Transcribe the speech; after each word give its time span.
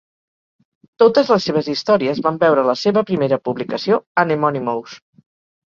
Totes 1.03 1.29
les 1.33 1.45
seves 1.49 1.69
històries 1.75 2.23
van 2.29 2.41
veure 2.45 2.65
la 2.71 2.77
seva 2.85 3.05
primera 3.13 3.41
publicació 3.51 4.03
a 4.25 4.27
Nemonymous. 4.33 5.01